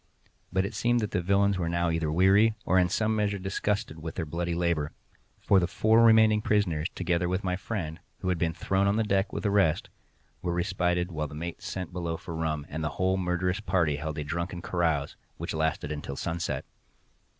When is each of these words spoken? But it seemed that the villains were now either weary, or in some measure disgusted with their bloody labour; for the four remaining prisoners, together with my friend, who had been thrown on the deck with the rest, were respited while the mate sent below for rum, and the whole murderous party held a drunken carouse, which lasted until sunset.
But 0.51 0.65
it 0.65 0.73
seemed 0.73 0.99
that 1.01 1.11
the 1.11 1.21
villains 1.21 1.59
were 1.59 1.69
now 1.69 1.91
either 1.91 2.11
weary, 2.11 2.55
or 2.65 2.79
in 2.79 2.89
some 2.89 3.15
measure 3.15 3.37
disgusted 3.37 3.99
with 4.01 4.15
their 4.15 4.25
bloody 4.25 4.55
labour; 4.55 4.93
for 5.39 5.59
the 5.59 5.67
four 5.67 6.03
remaining 6.03 6.41
prisoners, 6.41 6.89
together 6.95 7.29
with 7.29 7.43
my 7.43 7.55
friend, 7.55 7.99
who 8.21 8.29
had 8.29 8.39
been 8.39 8.51
thrown 8.55 8.87
on 8.87 8.95
the 8.95 9.03
deck 9.03 9.31
with 9.31 9.43
the 9.43 9.51
rest, 9.51 9.91
were 10.41 10.55
respited 10.55 11.11
while 11.11 11.27
the 11.27 11.35
mate 11.35 11.61
sent 11.61 11.93
below 11.93 12.17
for 12.17 12.35
rum, 12.35 12.65
and 12.67 12.83
the 12.83 12.89
whole 12.97 13.15
murderous 13.15 13.59
party 13.59 13.97
held 13.97 14.17
a 14.17 14.23
drunken 14.23 14.59
carouse, 14.63 15.15
which 15.37 15.53
lasted 15.53 15.91
until 15.91 16.15
sunset. 16.15 16.65